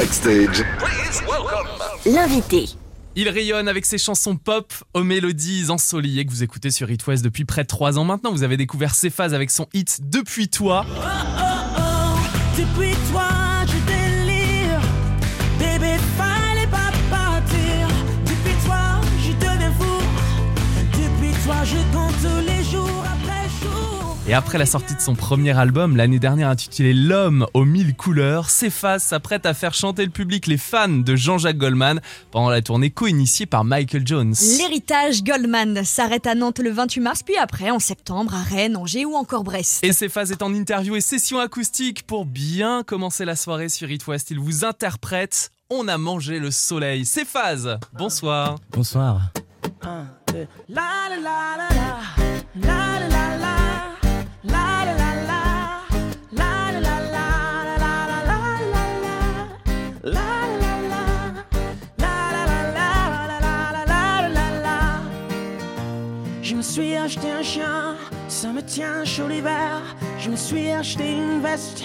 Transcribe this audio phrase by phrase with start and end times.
[0.00, 0.64] Backstage.
[2.06, 2.70] L'invité.
[3.16, 7.22] Il rayonne avec ses chansons pop aux mélodies ensoleillées que vous écoutez sur It West
[7.22, 8.32] depuis près de 3 ans maintenant.
[8.32, 10.86] Vous avez découvert ses phases avec son hit Depuis toi.
[12.56, 13.24] Depuis toi,
[24.30, 28.48] Et après la sortie de son premier album, l'année dernière intitulé L'homme aux mille couleurs,
[28.48, 32.00] Cephas s'apprête à faire chanter le public les fans de Jean-Jacques Goldman
[32.30, 34.36] pendant la tournée co-initiée par Michael Jones.
[34.56, 39.04] L'héritage Goldman s'arrête à Nantes le 28 mars, puis après en septembre à Rennes, Angers
[39.04, 39.82] ou encore Brest.
[39.82, 44.06] Et Cephas est en interview et session acoustique pour bien commencer la soirée sur It
[44.06, 44.30] West.
[44.30, 47.04] Il vous interprète On a mangé le soleil.
[47.04, 48.60] Cephas, bonsoir.
[48.70, 49.32] Bonsoir.
[49.82, 50.46] Un, deux.
[50.68, 51.98] La la la la la.
[52.54, 52.99] La la la la.
[66.70, 67.96] Suis acheté un chien,
[68.28, 69.82] ça me tient chaud l'hiver.
[70.20, 71.82] Je me suis acheté une veste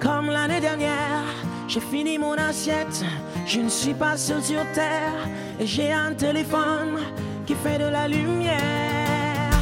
[0.00, 1.22] comme l'année dernière.
[1.68, 3.04] J'ai fini mon assiette,
[3.46, 5.14] je ne suis pas seul sur terre.
[5.60, 6.98] Et j'ai un téléphone
[7.46, 9.52] qui fait de la lumière.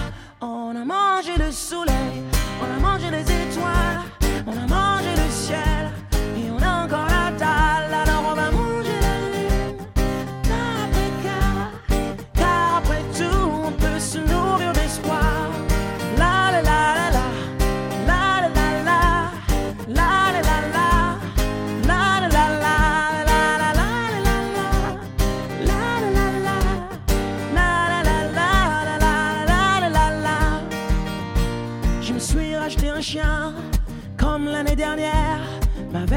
[0.40, 2.22] On a mangé le soleil,
[2.62, 3.41] on a mangé les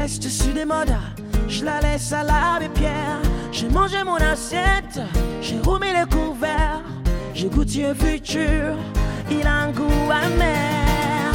[0.06, 0.94] Veste sur des modes,
[1.48, 3.18] je la laisse à l'abbé Pierre.
[3.50, 5.00] J'ai mangé mon assiette,
[5.42, 6.80] j'ai remis les couverts.
[7.34, 8.76] J'ai goûté le futur,
[9.28, 11.32] il a un goût amer.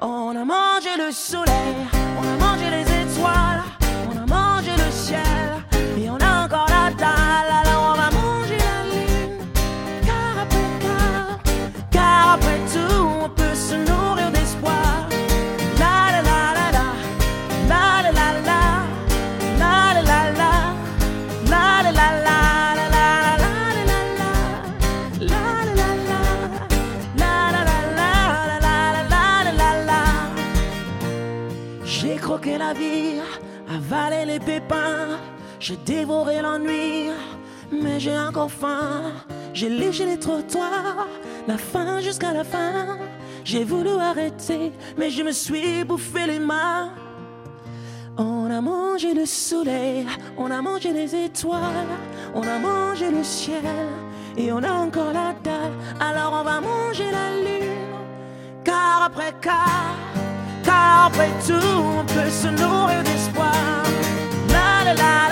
[0.00, 1.74] On a mangé le soleil,
[2.16, 3.62] on a mangé les étoiles,
[35.62, 37.10] j'ai dévoré l'ennui,
[37.70, 39.12] mais j'ai encore faim.
[39.54, 41.06] J'ai léché les trottoirs,
[41.46, 42.98] la faim jusqu'à la fin.
[43.44, 46.90] J'ai voulu arrêter, mais je me suis bouffé les mains.
[48.18, 50.04] On a mangé le soleil,
[50.36, 51.94] on a mangé les étoiles,
[52.34, 53.64] on a mangé le ciel,
[54.36, 55.76] et on a encore la dalle.
[56.00, 57.94] Alors on va manger la lune,
[58.64, 59.94] car après car,
[60.64, 61.68] car après tout,
[62.00, 63.52] on peut se nourrir d'espoir.
[64.48, 65.31] La la, la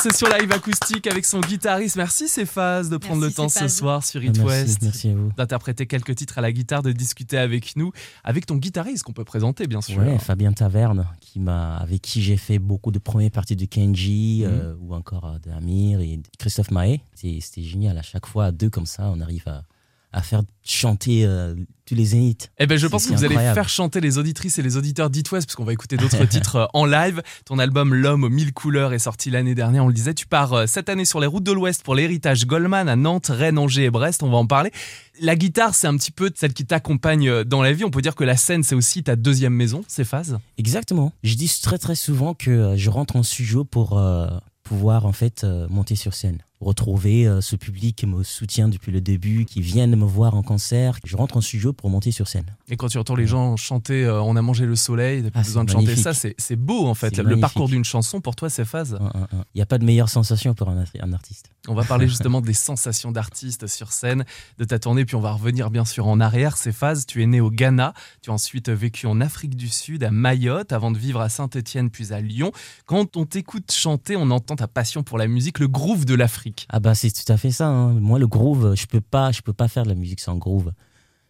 [0.00, 1.96] En session live acoustique avec son guitariste.
[1.96, 4.78] Merci Cephas de prendre Merci, le temps ce soir sur It merci, West.
[4.82, 5.30] merci à vous.
[5.36, 7.92] D'interpréter quelques titres à la guitare, de discuter avec nous,
[8.24, 9.98] avec ton guitariste qu'on peut présenter bien sûr.
[9.98, 14.42] Ouais, Fabien Taverne, qui m'a, avec qui j'ai fait beaucoup de premières parties de Kenji,
[14.46, 14.50] Mhm.
[14.50, 17.02] euh, ou encore euh, de Amir et de Christophe Mahé.
[17.14, 17.98] C'est- C'était génial.
[17.98, 19.64] À chaque fois, à deux comme ça, on arrive à,
[20.12, 21.54] à faire chanter euh,
[21.86, 22.50] tous les zéniths.
[22.58, 25.30] Eh ben, je pense que vous allez faire chanter les auditrices et les auditeurs d'It
[25.30, 27.22] West, parce qu'on va écouter d'autres titres euh, en live.
[27.44, 30.14] Ton album L'homme aux mille couleurs est sorti l'année dernière, on le disait.
[30.14, 33.30] Tu pars euh, cette année sur les routes de l'Ouest pour l'héritage Goldman à Nantes,
[33.30, 34.22] Rennes, Angers et Brest.
[34.22, 34.72] On va en parler.
[35.20, 37.84] La guitare, c'est un petit peu celle qui t'accompagne dans la vie.
[37.84, 40.38] On peut dire que la scène, c'est aussi ta deuxième maison, ces phases.
[40.56, 41.12] Exactement.
[41.22, 44.28] Je dis très très souvent que je rentre en studio pour euh,
[44.62, 48.92] pouvoir en fait euh, monter sur scène, retrouver euh, ce public qui me soutient depuis
[48.92, 50.98] le début, qui vient de me voir en concert.
[51.04, 52.46] Je rentre en studio pour monter sur scène.
[52.68, 55.40] Et quand tu entends les gens chanter euh, On a mangé le soleil, t'as plus
[55.40, 57.10] Ah, besoin de c'est chanter ça, c'est c'est beau en fait.
[57.16, 57.40] C'est Le magnifique.
[57.40, 58.98] parcours d'une chanson, pour toi, c'est phase.
[59.32, 61.50] Il n'y a pas de meilleure sensation pour un, un artiste.
[61.68, 64.24] On va parler justement des sensations d'artiste sur scène,
[64.58, 66.56] de ta tournée, puis on va revenir bien sûr en arrière.
[66.56, 70.04] Ces phases, tu es né au Ghana, tu as ensuite vécu en Afrique du Sud,
[70.04, 72.52] à Mayotte, avant de vivre à Saint-Étienne puis à Lyon.
[72.86, 76.49] Quand on t'écoute chanter, on entend ta passion pour la musique, le groove de l'Afrique.
[76.68, 77.68] Ah bah c'est tout à fait ça.
[77.68, 77.92] hein.
[77.94, 80.72] Moi le groove, je peux pas, je peux pas faire de la musique sans groove.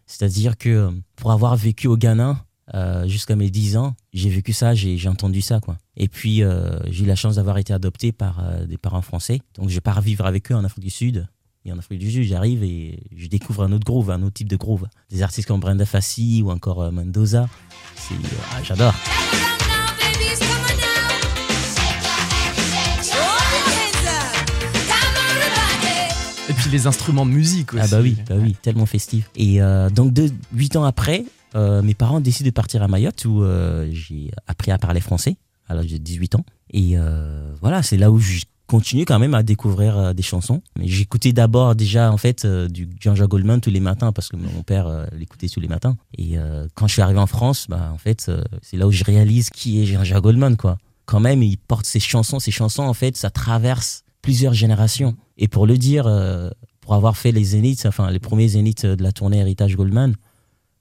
[0.05, 4.53] C'est-à-dire que euh, pour avoir vécu au Ghana euh, jusqu'à mes 10 ans, j'ai vécu
[4.53, 5.77] ça, j'ai entendu ça quoi.
[5.97, 9.41] Et puis euh, j'ai eu la chance d'avoir été adopté par des parents français.
[9.55, 11.27] Donc je pars vivre avec eux en Afrique du Sud.
[11.63, 14.49] Et en Afrique du Sud, j'arrive et je découvre un autre groove, un autre type
[14.49, 14.87] de groove.
[15.11, 17.47] Des artistes comme Brenda Fassi ou encore Mendoza.
[18.51, 18.95] Ah, j'adore.
[26.71, 27.83] Les instruments de musique aussi.
[27.83, 29.29] Ah bah oui, bah oui, tellement festif.
[29.35, 31.25] Et euh, donc de, 8 ans après,
[31.55, 35.37] euh, mes parents décident de partir à Mayotte où euh, j'ai appris à parler français
[35.67, 36.45] à l'âge de 18 ans.
[36.73, 36.95] Et
[37.61, 40.61] voilà, c'est là où je continue quand même à découvrir des chansons.
[40.77, 44.63] Mais j'écoutais d'abord déjà en fait du Jean-Jacques Goldman tous les matins parce que mon
[44.63, 45.97] père l'écoutait tous les matins.
[46.17, 46.37] Et
[46.75, 48.31] quand je suis arrivé en France, bah en fait
[48.61, 50.77] c'est là où je réalise qui est Jean-Jacques Goldman quoi.
[51.05, 55.15] Quand même, il porte ses chansons, ses chansons en fait, ça traverse plusieurs générations.
[55.37, 56.49] Et pour le dire, euh,
[56.81, 60.15] pour avoir fait les zéniths, enfin les premiers zéniths de la tournée Héritage Goldman,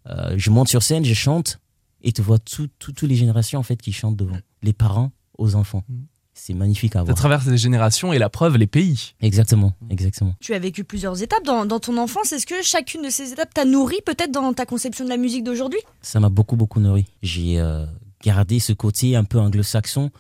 [0.09, 1.61] euh, je monte sur scène, je chante
[2.03, 5.13] et tu vois tout- tout- toutes les générations en fait qui chantent devant, les parents
[5.39, 5.85] aux enfants.
[5.89, 5.95] Mm.
[6.33, 7.17] C'est magnifique à Ça voir.
[7.17, 9.13] traverse les générations et la preuve, les pays.
[9.21, 10.35] Exactement, exactement.
[10.41, 12.33] Tu as vécu plusieurs étapes dans, dans ton enfance.
[12.33, 15.45] Est-ce que chacune de ces étapes t'a nourri peut-être dans ta conception de la musique
[15.45, 15.81] d'aujourd'hui?
[16.01, 17.05] Ça m'a beaucoup beaucoup nourri.
[17.23, 17.85] J'ai euh,
[18.25, 20.11] gardé ce côté un peu anglo-saxon.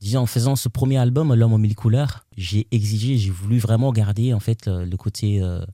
[0.00, 3.92] Disons, en faisant ce premier album, L'homme aux mille couleurs, j'ai exigé, j'ai voulu vraiment
[3.92, 5.64] garder en fait le, le côté euh,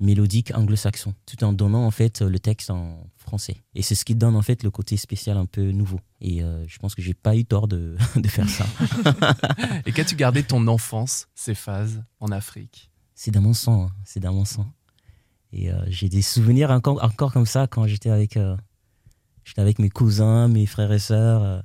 [0.00, 3.56] mélodique anglo-saxon, tout en donnant en fait le texte en français.
[3.74, 6.00] Et c'est ce qui donne en fait le côté spécial un peu nouveau.
[6.20, 8.66] Et euh, je pense que j'ai pas eu tort de, de faire ça.
[9.86, 12.90] Et qu'as-tu gardé ton enfance, ces phases en Afrique?
[13.14, 13.92] C'est dans mon sang, hein.
[14.04, 14.66] c'est dans mon sang.
[15.52, 18.56] Et euh, j'ai des souvenirs encore, encore comme ça quand j'étais avec, euh,
[19.44, 21.62] j'étais avec mes cousins, mes frères et sœurs.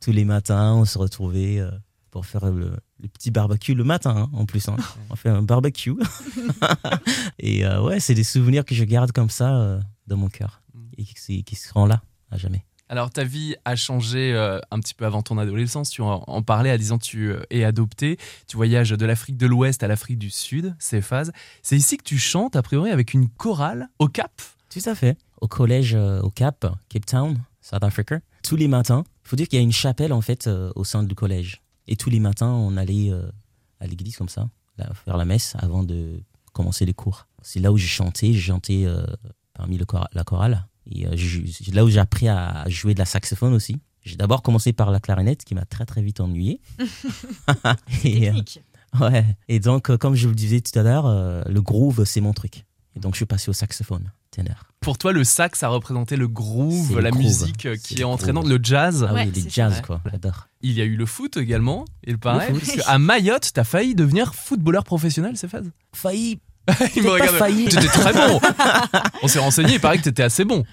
[0.00, 1.70] Tous les matins, on se retrouvait euh,
[2.10, 4.68] pour faire le, le petit barbecue le matin hein, en plus.
[4.68, 4.76] hein.
[5.10, 5.92] On fait un barbecue.
[7.38, 10.62] et euh, ouais, c'est des souvenirs que je garde comme ça euh, dans mon cœur
[10.98, 12.64] et qui, qui- seront là à jamais.
[12.88, 15.90] Alors, ta vie a changé euh, un petit peu avant ton adolescence.
[15.90, 18.18] Tu en, en parlais à 10 ans, tu es adopté.
[18.48, 21.30] Tu voyages de l'Afrique de l'Ouest à l'Afrique du Sud, ces phases.
[21.62, 24.32] C'est ici que tu chantes, a priori, avec une chorale au Cap?
[24.70, 25.16] Tout à fait.
[25.40, 29.60] Au collège au Cap, Cape Town, South Africa, tous les matins, faut dire qu'il y
[29.60, 31.62] a une chapelle en fait euh, au sein du collège.
[31.86, 33.30] Et tous les matins, on allait euh,
[33.78, 36.20] à l'église comme ça, là, faire la messe avant de
[36.52, 37.28] commencer les cours.
[37.42, 39.06] C'est là où j'ai chanté, j'ai chanté euh,
[39.54, 40.66] parmi le la chorale.
[40.90, 43.76] Et c'est là où j'ai appris à jouer de la saxophone aussi.
[44.02, 46.60] J'ai d'abord commencé par la clarinette qui m'a très très vite ennuyé.
[48.04, 48.60] Et, Technique.
[48.98, 49.24] Ouais.
[49.46, 51.06] Et donc, comme je vous le disais tout à l'heure,
[51.48, 52.64] le groove, c'est mon truc.
[52.96, 54.64] Et donc, je suis passé au saxophone, ténor.
[54.80, 57.22] Pour toi, le sax a représenté le groove, C'est le la groove.
[57.24, 59.06] musique euh, C'est qui est entraînante, le jazz.
[59.08, 59.82] Ah Ouais, oui, les c'est jazz, ça.
[59.82, 60.00] quoi.
[60.10, 60.48] J'adore.
[60.62, 62.50] Il y a eu le foot également, il paraît.
[62.52, 66.40] Parce qu'à Mayotte, t'as failli devenir footballeur professionnel, ces phases Failli.
[66.96, 67.36] Il me regarde.
[67.68, 68.40] T'étais très bon.
[69.22, 70.64] On s'est renseigné, il paraît que t'étais assez bon.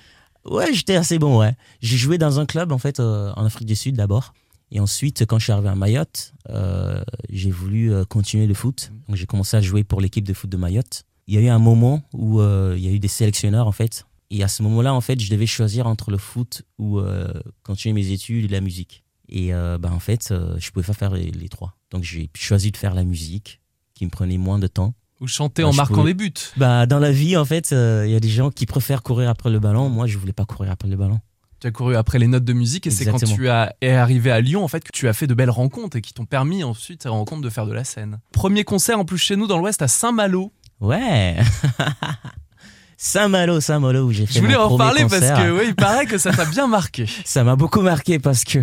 [0.46, 1.56] Ouais, j'étais assez bon, ouais.
[1.82, 4.34] J'ai joué dans un club, en fait, euh, en Afrique du Sud d'abord.
[4.72, 8.92] Et ensuite, quand je suis arrivé à Mayotte, euh, j'ai voulu euh, continuer le foot.
[9.08, 11.04] Donc, j'ai commencé à jouer pour l'équipe de foot de Mayotte.
[11.28, 13.72] Il y a eu un moment où euh, il y a eu des sélectionneurs, en
[13.72, 14.06] fait.
[14.30, 17.32] Et à ce moment-là, en fait, je devais choisir entre le foot ou euh,
[17.64, 19.04] continuer mes études et la musique.
[19.30, 21.76] Et euh, bah, en fait, je pouvais pas faire les, les trois.
[21.92, 23.62] Donc, j'ai choisi de faire la musique,
[23.94, 24.94] qui me prenait moins de temps.
[25.20, 26.34] Ou chanter Bah, en marquant pouvais- des buts.
[26.58, 29.50] Bah, dans la vie, en fait, il y a des gens qui préfèrent courir après
[29.50, 29.90] le ballon.
[29.90, 31.20] Moi, je voulais pas courir après le ballon.
[31.60, 34.30] Tu as couru après les notes de musique et c'est quand tu as, es arrivé
[34.30, 36.64] à Lyon en fait que tu as fait de belles rencontres et qui t'ont permis
[36.64, 38.20] ensuite ces rencontres de faire de la scène.
[38.32, 40.54] Premier concert en plus chez nous dans l'Ouest à Saint-Malo.
[40.80, 41.38] Ouais.
[42.98, 45.20] Saint-Malo, Saint-Malo, où j'ai fait Je voulais mon en parler concert.
[45.36, 47.06] parce que ouais, il paraît que ça t'a bien marqué.
[47.26, 48.60] Ça m'a beaucoup marqué parce que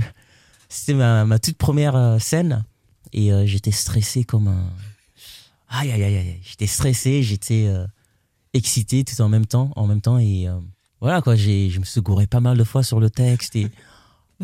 [0.68, 2.64] c'était ma, ma toute première euh, scène
[3.12, 4.70] et euh, j'étais stressé comme un...
[5.68, 6.40] Aïe, aïe, aïe, aïe.
[6.42, 7.86] J'étais stressé, j'étais euh,
[8.54, 10.58] excité tout en même temps, en même temps et euh,
[11.00, 13.68] voilà quoi, j'ai, je me suis gouré pas mal de fois sur le texte et...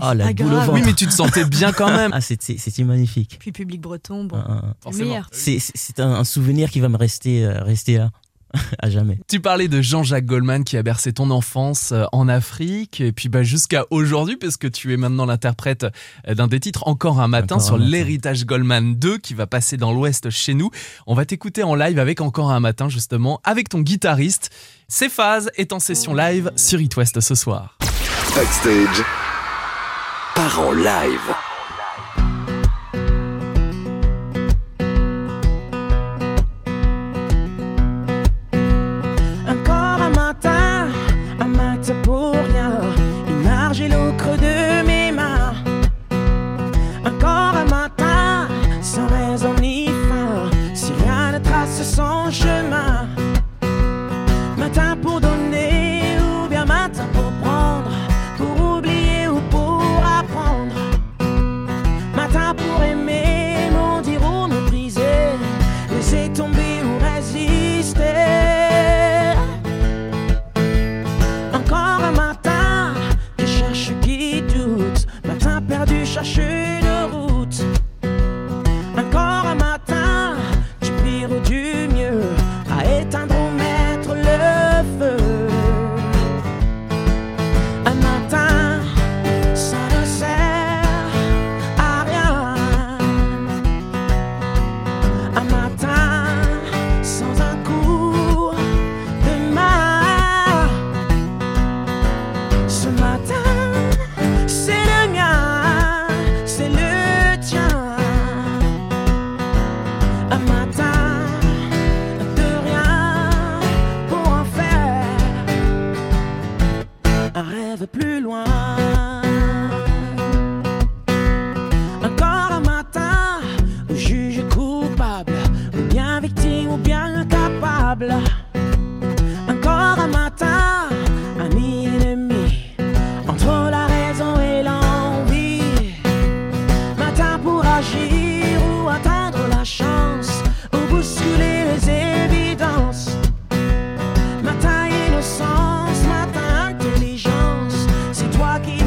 [0.01, 0.73] Oh, la boule au ventre.
[0.73, 2.11] Oui, mais tu te sentais bien quand même.
[2.15, 3.37] Ah, c'était, c'était magnifique.
[3.41, 5.09] Puis public breton, bon, c'est le Forcément.
[5.09, 5.29] meilleur.
[5.33, 8.11] C'est, un, un souvenir qui va me rester, euh, rester là.
[8.81, 9.17] à jamais.
[9.29, 13.29] Tu parlais de Jean-Jacques Goldman qui a bercé ton enfance euh, en Afrique et puis
[13.29, 15.87] bah, jusqu'à aujourd'hui parce que tu es maintenant l'interprète
[16.27, 17.91] euh, d'un des titres Encore un matin Encore un sur matin.
[17.91, 20.71] l'héritage Goldman 2 qui va passer dans l'Ouest chez nous.
[21.07, 24.51] On va t'écouter en live avec Encore un matin justement avec ton guitariste.
[24.89, 27.79] Céphase est en session live sur It West ce soir.
[28.35, 29.05] Backstage.
[30.41, 31.50] Part en live.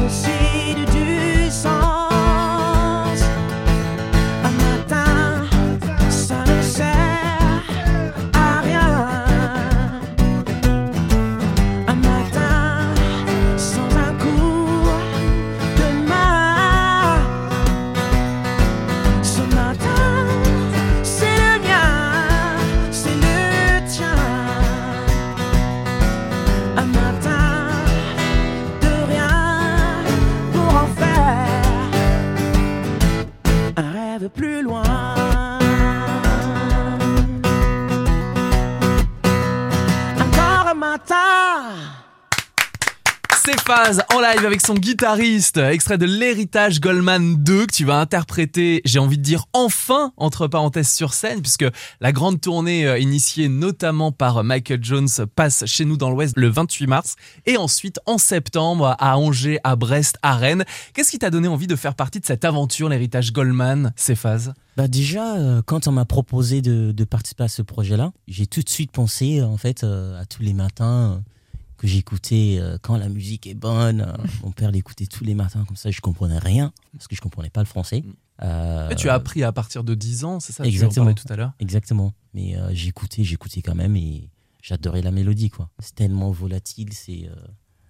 [0.08, 0.23] C'est
[40.94, 42.03] Encore un matin.
[43.46, 48.80] Céphase en live avec son guitariste, extrait de l'héritage Goldman 2 que tu vas interpréter,
[48.86, 51.66] j'ai envie de dire enfin, entre parenthèses sur scène, puisque
[52.00, 56.48] la grande tournée euh, initiée notamment par Michael Jones passe chez nous dans l'Ouest le
[56.48, 60.64] 28 mars, et ensuite en septembre à Angers, à Brest, à Rennes.
[60.94, 64.88] Qu'est-ce qui t'a donné envie de faire partie de cette aventure, l'héritage Goldman, Céphase Bah
[64.88, 68.90] déjà, euh, quand on m'a proposé de, participer à ce projet-là, j'ai tout de suite
[68.90, 71.33] pensé en fait euh, à tous les matins euh,
[71.76, 74.00] que j'écoutais euh, quand la musique est bonne.
[74.02, 74.12] euh,
[74.42, 77.50] mon père l'écoutait tous les matins comme ça, je comprenais rien parce que je comprenais
[77.50, 78.02] pas le français.
[78.42, 81.06] Euh, Et Tu as appris à partir de 10 ans, c'est ça Tu en Exactement.
[81.06, 82.12] parlais tout à l'heure Exactement.
[82.34, 84.28] Mais euh, j'écoutais, j'écoutais quand même et
[84.62, 85.70] j'adorais la mélodie quoi.
[85.78, 87.34] C'est tellement volatile, c'est euh,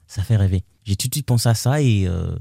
[0.07, 0.65] ça fait rêver.
[0.85, 2.37] J'ai tout de suite pensé à ça et euh,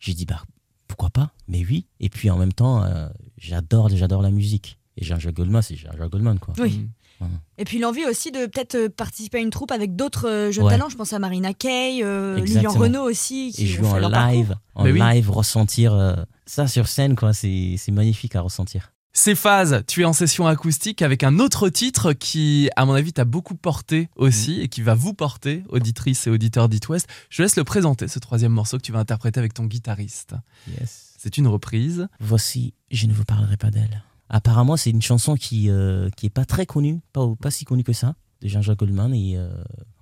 [0.00, 0.42] j'ai dit bah
[0.88, 1.32] pourquoi pas?
[1.48, 1.86] Mais oui.
[2.00, 3.08] Et puis en même temps, euh,
[3.38, 4.78] j'adore, j'adore la musique.
[4.96, 6.54] Et Jean-Jacques Goldman, c'est Jean-Jacques Goldman quoi.
[6.58, 6.88] Oui.
[7.24, 7.38] Mm.
[7.58, 10.64] Et puis l'envie aussi de peut-être euh, participer à une troupe avec d'autres euh, jeunes
[10.64, 10.72] Ouais.
[10.72, 10.88] talents.
[10.88, 12.72] Je pense à Marina Kaye, euh, Lilian.
[12.72, 13.52] Renault aussi.
[13.54, 14.32] Qui et jouer en parcours.
[14.32, 15.00] live, en Mais oui.
[15.00, 16.14] live, ressentir euh,
[16.46, 17.32] ça sur scène, quoi.
[17.32, 18.90] C'est c'est magnifique à ressentir.
[19.16, 23.24] Céphase, tu es en session acoustique avec un autre titre qui, à mon avis, t'a
[23.24, 27.06] beaucoup porté aussi et qui va vous porter, auditrices et auditeurs d'It West.
[27.30, 30.34] Je laisse le présenter, ce troisième morceau que tu vas interpréter avec ton guitariste.
[30.68, 31.12] Yes.
[31.16, 32.08] C'est une reprise.
[32.18, 34.02] Voici, je ne vous parlerai pas d'elle.
[34.34, 37.84] Apparemment, c'est une chanson qui euh, qui est pas très connue, pas pas si connue
[37.84, 39.14] que ça, de Jean-Jacques Goldman.
[39.14, 39.48] Et euh,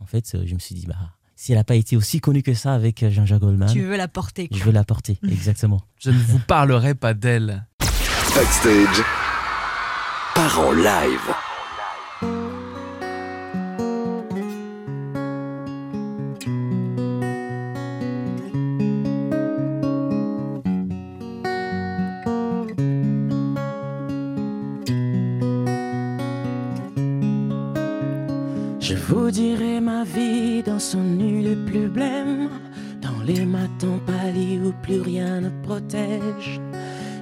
[0.01, 0.97] en fait, euh, je me suis dit bah
[1.37, 3.97] si elle n'a pas été aussi connue que ça avec euh, Jean-Jacques Goldman, Tu veux
[3.99, 4.49] la porter.
[4.49, 4.57] quoi.
[4.57, 5.19] je veux la porter.
[5.29, 5.83] Exactement.
[5.99, 7.67] Je ne vous parlerai pas d'elle.
[8.35, 9.05] Backstage.
[10.35, 11.52] Part en live.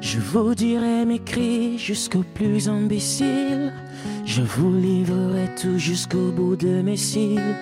[0.01, 3.73] Je vous dirai mes cris jusqu'au plus imbécile.
[4.25, 7.57] Je vous livrerai tout jusqu'au bout de mes cils.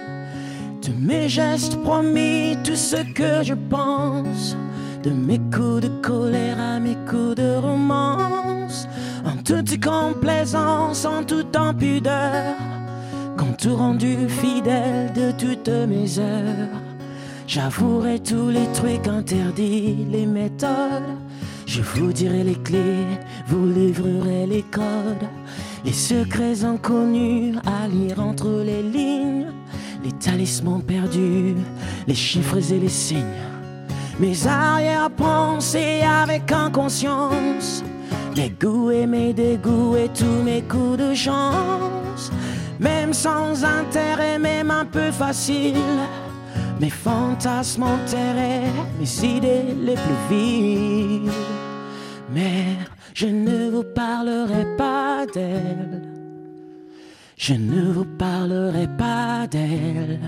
[0.83, 4.57] De mes gestes promis, tout ce que je pense.
[5.03, 8.89] De mes coups de colère à mes coups de romance.
[9.25, 12.55] En toute complaisance, en toute impudeur.
[13.61, 16.88] Tout rendu fidèle de toutes mes heures.
[17.49, 21.17] J'avouerai tous les trucs interdits, les méthodes.
[21.65, 23.07] Je vous dirai les clés,
[23.47, 25.27] vous livrerez les codes,
[25.83, 29.47] les secrets inconnus à lire entre les lignes,
[30.05, 31.57] les talismans perdus,
[32.07, 33.25] les chiffres et les signes.
[34.21, 37.83] Mes arrière-pensées avec inconscience,
[38.37, 42.31] mes goûts et mes dégoûts et tous mes coups de chance,
[42.79, 45.77] même sans intérêt, même un peu facile.
[46.81, 51.31] Mes fantasmes enterrés, mes idées les plus viles.
[52.33, 52.77] Mais
[53.15, 56.03] je ne vous parlerai pas d'elle.
[57.37, 60.21] Je ne vous parlerai pas d'elle.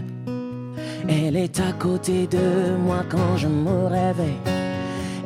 [1.08, 4.40] Elle est à côté de moi quand je me réveille.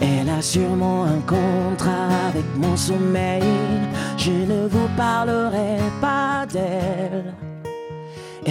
[0.00, 3.42] Elle a sûrement un contrat avec mon sommeil.
[4.18, 6.83] Je ne vous parlerai pas d'elle.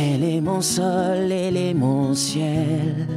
[0.06, 3.08] Elle est mon sol, elle est mon ciel.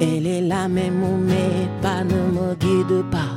[0.00, 3.34] Elle est là même où mes pas ne me guident pas.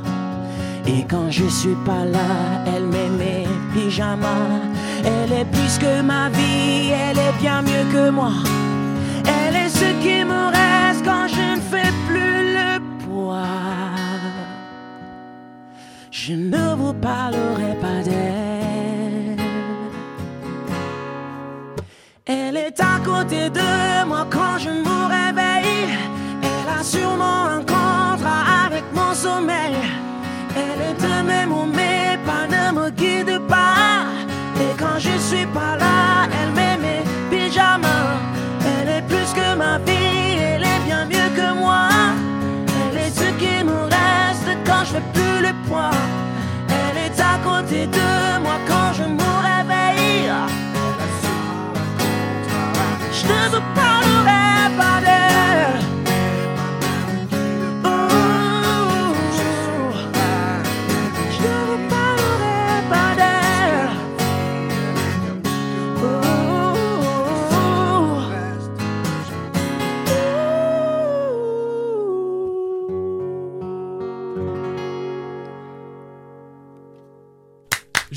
[0.86, 2.30] Et quand je suis pas là,
[2.74, 4.62] elle met mes pyjamas.
[5.04, 8.32] Elle est plus que ma vie, elle est bien mieux que moi.
[9.36, 12.70] Elle est ce qui me reste quand je ne fais plus le
[13.04, 13.46] poids.
[16.10, 18.49] Je ne vous parlerai pas d'elle.
[22.70, 24.89] Est à côté de moi quand je
[53.60, 54.09] Je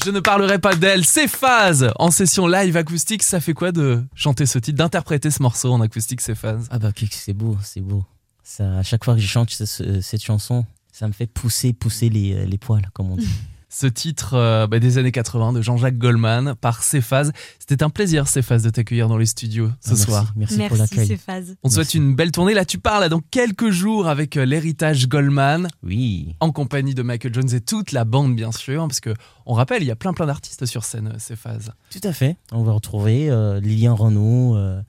[0.06, 4.04] Je ne parlerai pas d'elle, c'est phase En session live acoustique, ça fait quoi de
[4.16, 6.68] chanter ce titre, d'interpréter ce morceau en acoustique, c'est phase?
[6.72, 8.04] Ah bah c'est beau, c'est beau.
[8.44, 11.72] Ça, à chaque fois que je chante ce- ce- cette chanson, ça me fait pousser,
[11.72, 13.28] pousser les, les poils, comme on dit.
[13.75, 17.31] Ce titre euh, bah, des années 80 de Jean-Jacques Goldman par Cephase.
[17.57, 20.33] C'était un plaisir, Cephase, de t'accueillir dans les studios ce Ah, merci, soir.
[20.36, 21.07] Merci, pour Merci, l'accueil.
[21.07, 21.55] c'est phase.
[21.63, 22.53] On te souhaite une belle tournée.
[22.53, 27.01] Là, tu parles là, dans quelques jours avec euh, l'héritage Goldman, Oui, en compagnie de
[27.01, 28.86] Michael Jones et toute la bande, bien sûr.
[28.88, 29.15] Parce que,
[29.47, 31.71] on rappelle, il y a plein plein d'artistes sur scène, euh, Cephase.
[31.89, 32.38] tout à fait.
[32.51, 34.83] On va retrouver euh, Lilian Renaud euh,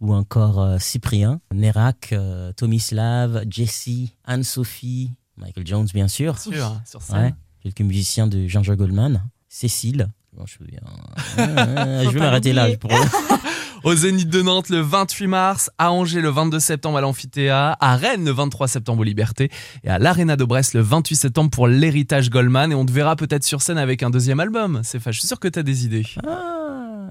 [0.00, 6.34] ou encore euh, Cyprien, Nerak, euh, Tomislav, Jessie, Anne-Sophie, Michael Jones bien sûr.
[6.48, 7.16] Bien sûr, sur scène.
[7.16, 10.08] Ouais, quelques musiciens de Jean-Jacques Goldman, Cécile.
[10.36, 10.80] Bon, je, veux bien-
[11.38, 12.68] Euh, je vais m'arrêter là.
[12.78, 12.90] pour-
[13.84, 17.96] Au Zénith de Nantes le 28 mars, à Angers le 22 septembre à l'Amphithéâtre, à
[17.96, 19.50] Rennes le 23 septembre aux Libertés
[19.82, 22.70] et à l'Arena de Brest le 28 septembre pour l'héritage Goldman.
[22.70, 24.80] Et on te verra peut-être sur scène avec un deuxième album.
[24.84, 26.06] C'est Je suis sûr que tu as des idées.
[26.24, 27.10] Ah,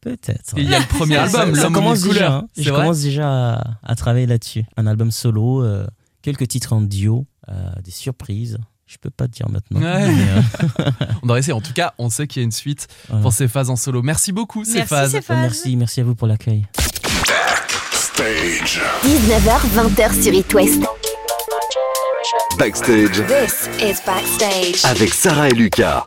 [0.00, 0.54] peut-être.
[0.56, 2.32] Il y a le premier album, ça L'homme commence déjà.
[2.36, 2.46] hein.
[2.56, 4.64] Je vrai commence déjà à, à travailler là-dessus.
[4.76, 5.86] Un album solo, euh,
[6.22, 7.52] quelques titres en duo, euh,
[7.84, 8.58] des surprises.
[8.92, 9.80] Je peux pas te dire maintenant.
[9.80, 10.06] Ouais.
[10.12, 10.90] mais, euh,
[11.22, 11.54] On devrait essayer.
[11.54, 13.22] En tout cas, on sait qu'il y a une suite voilà.
[13.22, 14.02] pour ces phases en solo.
[14.02, 15.12] Merci beaucoup, ces Merci, phases.
[15.20, 15.38] phase.
[15.38, 16.66] Merci, merci à vous pour l'accueil.
[17.92, 18.80] Stage.
[19.04, 20.82] 19h, 20h sur It West.
[22.58, 24.84] Backstage This is Backstage.
[24.84, 26.00] avec Sarah et Lucas.